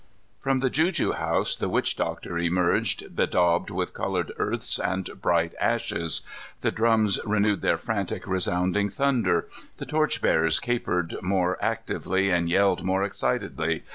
From 0.39 0.61
the 0.61 0.71
juju 0.71 1.11
house 1.11 1.55
the 1.55 1.69
witch 1.69 1.95
doctor 1.95 2.39
emerged, 2.39 3.15
bedaubed 3.15 3.69
with 3.69 3.93
colored 3.93 4.31
earths 4.37 4.79
and 4.79 5.07
bright 5.21 5.53
ashes. 5.59 6.21
The 6.61 6.71
drums 6.71 7.19
renewed 7.23 7.61
their 7.61 7.77
frantic, 7.77 8.25
resounding 8.25 8.89
thunder. 8.89 9.47
The 9.77 9.85
torchbearers 9.85 10.59
capered 10.59 11.21
more 11.21 11.59
actively, 11.63 12.31
and 12.31 12.49
yelled 12.49 12.81
more 12.83 13.03
excitedly. 13.03 13.83